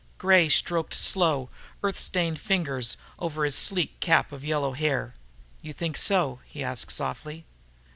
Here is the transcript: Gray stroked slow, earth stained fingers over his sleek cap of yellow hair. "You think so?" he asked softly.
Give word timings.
Gray 0.17 0.49
stroked 0.49 0.95
slow, 0.95 1.51
earth 1.83 1.99
stained 1.99 2.39
fingers 2.39 2.97
over 3.19 3.45
his 3.45 3.53
sleek 3.53 3.99
cap 3.99 4.31
of 4.31 4.43
yellow 4.43 4.71
hair. 4.71 5.13
"You 5.61 5.73
think 5.73 5.95
so?" 5.95 6.39
he 6.45 6.63
asked 6.63 6.89
softly. 6.91 7.45